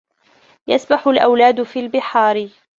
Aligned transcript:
يَسْبَحُ 0.67 1.07
الْأَوْلاَدُ 1.07 1.63
فِي 1.63 1.79
الْبِحارِ. 1.79 2.49